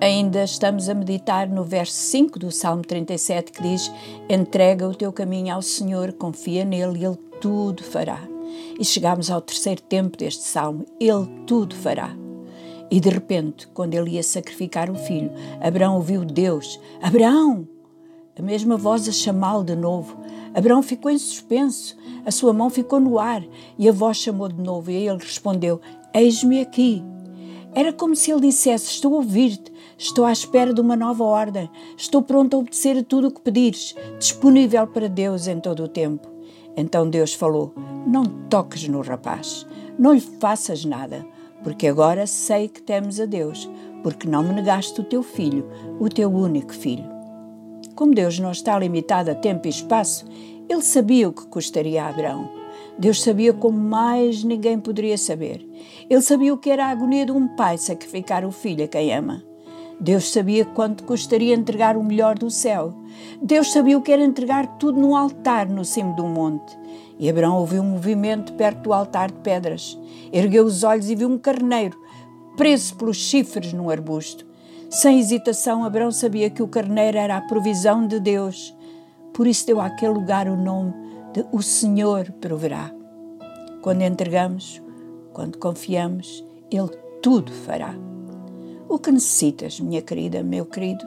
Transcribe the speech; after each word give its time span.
Ainda 0.00 0.44
estamos 0.44 0.88
a 0.88 0.94
meditar 0.94 1.48
no 1.48 1.64
verso 1.64 1.94
5 1.94 2.38
do 2.38 2.50
Salmo 2.50 2.82
37 2.82 3.52
que 3.52 3.62
diz: 3.62 3.90
Entrega 4.28 4.88
o 4.88 4.94
teu 4.94 5.12
caminho 5.12 5.54
ao 5.54 5.62
Senhor, 5.62 6.12
confia 6.12 6.64
nele 6.64 6.98
e 6.98 7.04
ele 7.04 7.18
tudo 7.40 7.82
fará. 7.82 8.20
E 8.78 8.84
chegamos 8.84 9.30
ao 9.30 9.40
terceiro 9.40 9.80
tempo 9.82 10.16
deste 10.16 10.42
salmo: 10.42 10.84
Ele 11.00 11.26
tudo 11.46 11.74
fará. 11.74 12.14
E 12.90 13.00
de 13.00 13.08
repente, 13.08 13.66
quando 13.68 13.94
ele 13.94 14.10
ia 14.10 14.22
sacrificar 14.22 14.90
o 14.90 14.94
filho, 14.94 15.32
Abraão 15.60 15.96
ouviu 15.96 16.24
Deus: 16.24 16.78
Abraão! 17.00 17.66
A 18.36 18.42
mesma 18.42 18.76
voz 18.76 19.08
a 19.08 19.12
chamá-lo 19.12 19.62
de 19.62 19.76
novo. 19.76 20.18
Abraão 20.52 20.82
ficou 20.82 21.10
em 21.10 21.18
suspenso, 21.18 21.96
a 22.26 22.30
sua 22.30 22.52
mão 22.52 22.68
ficou 22.68 22.98
no 22.98 23.18
ar 23.18 23.44
e 23.78 23.88
a 23.88 23.92
voz 23.92 24.16
chamou 24.16 24.48
de 24.48 24.60
novo 24.60 24.90
e 24.90 24.94
ele 24.94 25.18
respondeu: 25.18 25.80
Eis-me 26.12 26.60
aqui. 26.60 27.02
Era 27.74 27.92
como 27.92 28.14
se 28.14 28.30
ele 28.30 28.42
dissesse: 28.42 28.86
Estou 28.86 29.14
a 29.14 29.16
ouvir-te, 29.16 29.72
estou 29.98 30.24
à 30.24 30.32
espera 30.32 30.72
de 30.72 30.80
uma 30.80 30.96
nova 30.96 31.24
ordem, 31.24 31.70
estou 31.96 32.22
pronto 32.22 32.54
a 32.54 32.58
obedecer 32.60 32.98
a 32.98 33.02
tudo 33.02 33.28
o 33.28 33.30
que 33.30 33.40
pedires, 33.40 33.94
disponível 34.18 34.86
para 34.86 35.08
Deus 35.08 35.46
em 35.46 35.60
todo 35.60 35.84
o 35.84 35.88
tempo. 35.88 36.28
Então 36.76 37.08
Deus 37.08 37.34
falou: 37.34 37.72
Não 38.06 38.24
toques 38.48 38.88
no 38.88 39.00
rapaz, 39.00 39.66
não 39.98 40.12
lhe 40.12 40.20
faças 40.20 40.84
nada, 40.84 41.24
porque 41.62 41.86
agora 41.86 42.26
sei 42.26 42.68
que 42.68 42.82
temes 42.82 43.20
a 43.20 43.26
Deus, 43.26 43.68
porque 44.02 44.28
não 44.28 44.42
me 44.42 44.52
negaste 44.52 45.00
o 45.00 45.04
teu 45.04 45.22
filho, 45.22 45.68
o 45.98 46.08
teu 46.08 46.30
único 46.30 46.72
filho. 46.72 47.14
Como 47.94 48.14
Deus 48.14 48.38
não 48.38 48.50
está 48.50 48.78
limitado 48.78 49.30
a 49.30 49.34
tempo 49.34 49.66
e 49.66 49.70
espaço, 49.70 50.26
ele 50.68 50.82
sabia 50.82 51.28
o 51.28 51.32
que 51.32 51.46
custaria 51.46 52.04
a 52.04 52.08
Abraão. 52.08 52.50
Deus 52.98 53.22
sabia 53.22 53.52
como 53.52 53.78
mais 53.78 54.42
ninguém 54.44 54.78
poderia 54.78 55.18
saber. 55.18 55.66
Ele 56.08 56.22
sabia 56.22 56.52
o 56.52 56.58
que 56.58 56.70
era 56.70 56.86
a 56.86 56.90
agonia 56.90 57.26
de 57.26 57.32
um 57.32 57.48
pai 57.48 57.78
sacrificar 57.78 58.44
o 58.44 58.52
filho 58.52 58.84
a 58.84 58.88
quem 58.88 59.14
ama. 59.14 59.42
Deus 60.00 60.32
sabia 60.32 60.64
quanto 60.64 61.04
custaria 61.04 61.54
entregar 61.54 61.96
o 61.96 62.04
melhor 62.04 62.38
do 62.38 62.50
céu. 62.50 62.94
Deus 63.40 63.72
sabia 63.72 63.96
o 63.96 64.02
que 64.02 64.12
era 64.12 64.24
entregar 64.24 64.78
tudo 64.78 65.00
num 65.00 65.16
altar 65.16 65.68
no 65.68 65.84
cimo 65.84 66.14
um 66.20 66.28
monte. 66.28 66.76
E 67.18 67.30
Abraão 67.30 67.58
ouviu 67.58 67.82
um 67.82 67.90
movimento 67.90 68.52
perto 68.54 68.82
do 68.82 68.92
altar 68.92 69.30
de 69.30 69.38
pedras. 69.38 69.98
Ergueu 70.32 70.64
os 70.64 70.82
olhos 70.82 71.08
e 71.08 71.14
viu 71.14 71.28
um 71.28 71.38
carneiro, 71.38 71.98
preso 72.56 72.96
pelos 72.96 73.16
chifres 73.16 73.72
num 73.72 73.88
arbusto. 73.88 74.44
Sem 74.90 75.18
hesitação, 75.18 75.84
Abraão 75.84 76.10
sabia 76.10 76.50
que 76.50 76.62
o 76.62 76.68
carneiro 76.68 77.16
era 77.16 77.36
a 77.36 77.40
provisão 77.40 78.06
de 78.06 78.20
Deus. 78.20 78.74
Por 79.32 79.46
isso 79.46 79.66
deu 79.66 79.80
àquele 79.80 80.12
lugar 80.12 80.48
o 80.48 80.56
nome 80.56 80.92
de 81.32 81.44
o 81.50 81.62
Senhor 81.62 82.30
proverá. 82.40 82.92
Quando 83.82 84.02
entregamos, 84.02 84.80
quando 85.32 85.58
confiamos, 85.58 86.44
Ele 86.70 86.88
tudo 87.20 87.52
fará. 87.52 87.94
O 88.94 88.98
que 89.00 89.10
necessitas, 89.10 89.80
minha 89.80 90.00
querida, 90.00 90.40
meu 90.44 90.64
querido? 90.64 91.04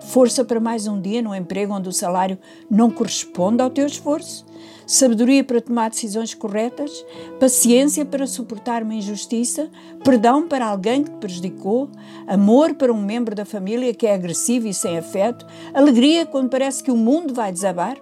Força 0.00 0.42
para 0.42 0.58
mais 0.58 0.86
um 0.86 0.98
dia 0.98 1.20
no 1.20 1.34
emprego 1.34 1.74
onde 1.74 1.86
o 1.86 1.92
salário 1.92 2.38
não 2.70 2.90
corresponde 2.90 3.60
ao 3.60 3.68
teu 3.68 3.84
esforço? 3.84 4.46
Sabedoria 4.86 5.44
para 5.44 5.60
tomar 5.60 5.90
decisões 5.90 6.32
corretas? 6.32 7.04
Paciência 7.38 8.06
para 8.06 8.26
suportar 8.26 8.82
uma 8.82 8.94
injustiça? 8.94 9.68
Perdão 10.02 10.48
para 10.48 10.66
alguém 10.66 11.04
que 11.04 11.10
te 11.10 11.16
prejudicou? 11.18 11.90
Amor 12.26 12.72
para 12.72 12.90
um 12.90 13.02
membro 13.02 13.34
da 13.34 13.44
família 13.44 13.92
que 13.92 14.06
é 14.06 14.14
agressivo 14.14 14.66
e 14.66 14.72
sem 14.72 14.96
afeto? 14.96 15.46
Alegria 15.74 16.24
quando 16.24 16.48
parece 16.48 16.82
que 16.82 16.90
o 16.90 16.96
mundo 16.96 17.34
vai 17.34 17.52
desabar? 17.52 17.98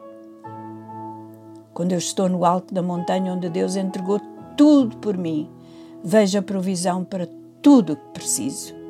Quando 1.72 1.90
eu 1.90 1.98
estou 1.98 2.28
no 2.28 2.44
alto 2.44 2.72
da 2.72 2.82
montanha 2.82 3.32
onde 3.32 3.48
Deus 3.48 3.74
entregou 3.74 4.20
tudo 4.56 4.96
por 4.98 5.18
mim, 5.18 5.50
vejo 6.04 6.38
a 6.38 6.42
provisão 6.42 7.02
para 7.02 7.28
tudo 7.60 7.94
o 7.94 7.96
que 7.96 8.12
preciso. 8.12 8.83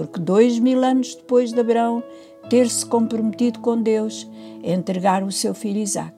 Porque 0.00 0.18
dois 0.18 0.58
mil 0.58 0.82
anos 0.82 1.14
depois 1.14 1.52
de 1.52 1.60
Abraão 1.60 2.02
ter 2.48 2.70
se 2.70 2.86
comprometido 2.86 3.58
com 3.58 3.82
Deus 3.82 4.26
a 4.64 4.70
entregar 4.70 5.22
o 5.22 5.30
seu 5.30 5.52
filho 5.52 5.78
Isaac, 5.78 6.14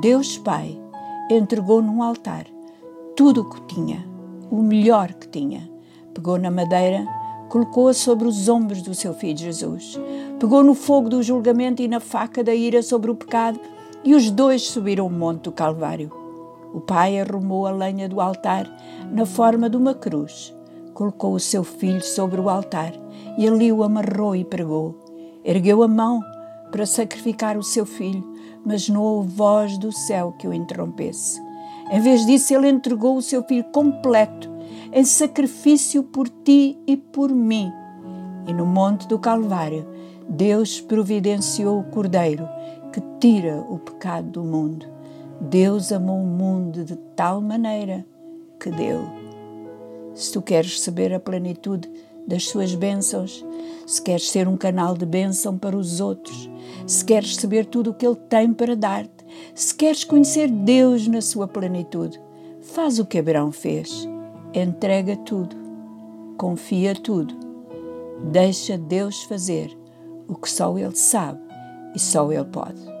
Deus 0.00 0.38
Pai 0.38 0.80
entregou 1.28 1.82
num 1.82 2.04
altar 2.04 2.46
tudo 3.16 3.40
o 3.40 3.50
que 3.50 3.74
tinha, 3.74 4.06
o 4.48 4.62
melhor 4.62 5.12
que 5.12 5.26
tinha. 5.26 5.68
Pegou 6.14 6.38
na 6.38 6.52
madeira, 6.52 7.04
colocou-a 7.48 7.92
sobre 7.92 8.28
os 8.28 8.48
ombros 8.48 8.80
do 8.80 8.94
seu 8.94 9.12
filho 9.12 9.36
Jesus. 9.36 9.98
Pegou 10.38 10.62
no 10.62 10.74
fogo 10.74 11.08
do 11.08 11.20
julgamento 11.20 11.82
e 11.82 11.88
na 11.88 11.98
faca 11.98 12.44
da 12.44 12.54
ira 12.54 12.80
sobre 12.80 13.10
o 13.10 13.16
pecado 13.16 13.58
e 14.04 14.14
os 14.14 14.30
dois 14.30 14.62
subiram 14.62 15.08
o 15.08 15.10
monte 15.10 15.42
do 15.42 15.52
Calvário. 15.52 16.12
O 16.72 16.80
pai 16.80 17.18
arrumou 17.18 17.66
a 17.66 17.72
lenha 17.72 18.08
do 18.08 18.20
altar 18.20 18.70
na 19.10 19.26
forma 19.26 19.68
de 19.68 19.76
uma 19.76 19.94
cruz, 19.94 20.54
colocou 20.94 21.34
o 21.34 21.40
seu 21.40 21.64
filho 21.64 22.00
sobre 22.00 22.40
o 22.40 22.48
altar 22.48 22.92
e 23.40 23.48
ali 23.48 23.72
o 23.72 23.82
amarrou 23.82 24.36
e 24.36 24.44
pregou. 24.44 24.94
Ergueu 25.42 25.82
a 25.82 25.88
mão 25.88 26.20
para 26.70 26.84
sacrificar 26.84 27.56
o 27.56 27.62
seu 27.62 27.86
filho, 27.86 28.22
mas 28.62 28.86
não 28.86 29.02
houve 29.02 29.30
voz 29.30 29.78
do 29.78 29.90
céu 29.90 30.34
que 30.38 30.46
o 30.46 30.52
interrompesse. 30.52 31.40
Em 31.90 32.00
vez 32.00 32.26
disso, 32.26 32.52
ele 32.52 32.68
entregou 32.68 33.16
o 33.16 33.22
seu 33.22 33.42
filho 33.42 33.64
completo 33.72 34.50
em 34.92 35.02
sacrifício 35.06 36.02
por 36.02 36.28
ti 36.28 36.78
e 36.86 36.98
por 36.98 37.30
mim. 37.30 37.72
E 38.46 38.52
no 38.52 38.66
monte 38.66 39.08
do 39.08 39.18
Calvário, 39.18 39.88
Deus 40.28 40.78
providenciou 40.78 41.80
o 41.80 41.84
cordeiro 41.84 42.46
que 42.92 43.00
tira 43.18 43.64
o 43.70 43.78
pecado 43.78 44.28
do 44.32 44.44
mundo. 44.44 44.84
Deus 45.40 45.90
amou 45.92 46.20
o 46.20 46.26
mundo 46.26 46.84
de 46.84 46.94
tal 47.16 47.40
maneira 47.40 48.04
que 48.60 48.70
deu. 48.70 49.00
Se 50.14 50.30
tu 50.30 50.42
queres 50.42 50.72
receber 50.74 51.14
a 51.14 51.18
plenitude 51.18 51.90
das 52.30 52.48
suas 52.48 52.74
bênçãos, 52.76 53.44
se 53.84 54.00
queres 54.00 54.30
ser 54.30 54.46
um 54.46 54.56
canal 54.56 54.96
de 54.96 55.04
bênção 55.04 55.58
para 55.58 55.76
os 55.76 56.00
outros, 56.00 56.48
se 56.86 57.04
queres 57.04 57.34
receber 57.34 57.66
tudo 57.66 57.90
o 57.90 57.94
que 57.94 58.06
Ele 58.06 58.14
tem 58.14 58.54
para 58.54 58.76
dar-te, 58.76 59.26
se 59.52 59.74
queres 59.74 60.04
conhecer 60.04 60.48
Deus 60.48 61.08
na 61.08 61.20
sua 61.20 61.48
plenitude, 61.48 62.20
faz 62.60 63.00
o 63.00 63.04
que 63.04 63.18
Abraão 63.18 63.50
fez. 63.50 64.08
Entrega 64.54 65.16
tudo, 65.16 65.56
confia 66.38 66.94
tudo, 66.94 67.34
deixa 68.30 68.78
Deus 68.78 69.24
fazer 69.24 69.76
o 70.28 70.36
que 70.36 70.48
só 70.48 70.78
Ele 70.78 70.94
sabe 70.94 71.40
e 71.94 71.98
só 71.98 72.30
Ele 72.30 72.44
pode. 72.44 72.99